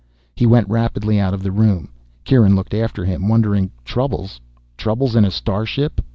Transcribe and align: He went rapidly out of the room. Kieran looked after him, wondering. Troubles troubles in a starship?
He 0.35 0.47
went 0.47 0.67
rapidly 0.67 1.19
out 1.19 1.31
of 1.35 1.43
the 1.43 1.51
room. 1.51 1.89
Kieran 2.23 2.55
looked 2.55 2.73
after 2.73 3.05
him, 3.05 3.27
wondering. 3.27 3.69
Troubles 3.85 4.41
troubles 4.75 5.15
in 5.15 5.25
a 5.25 5.29
starship? 5.29 6.01